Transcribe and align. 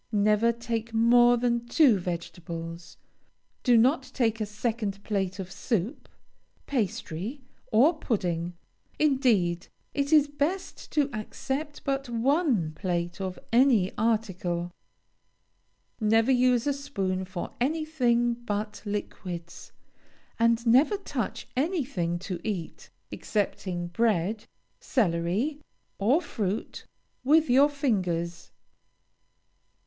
Never 0.11 0.51
take 0.51 0.95
more 0.95 1.37
than 1.37 1.67
two 1.67 1.99
vegetables; 1.99 2.97
do 3.61 3.77
not 3.77 4.01
take 4.15 4.41
a 4.41 4.47
second 4.47 5.03
plate 5.03 5.37
of 5.37 5.51
soup, 5.51 6.09
pastry, 6.65 7.43
or 7.71 7.99
pudding. 7.99 8.55
Indeed, 8.97 9.67
it 9.93 10.11
is 10.11 10.27
best 10.27 10.91
to 10.93 11.07
accept 11.13 11.83
but 11.83 12.09
one 12.09 12.71
plate 12.71 13.21
of 13.21 13.37
any 13.53 13.95
article. 13.95 14.71
Never 15.99 16.31
use 16.31 16.65
a 16.65 16.73
spoon 16.73 17.23
for 17.23 17.53
anything 17.61 18.33
but 18.33 18.81
liquids, 18.85 19.71
and 20.39 20.65
never 20.65 20.97
touch 20.97 21.47
anything 21.55 22.17
to 22.25 22.39
eat, 22.43 22.89
excepting 23.11 23.85
bread, 23.89 24.47
celery, 24.79 25.61
or 25.99 26.23
fruit, 26.23 26.87
with 27.23 27.51
your 27.51 27.69
fingers. 27.69 28.49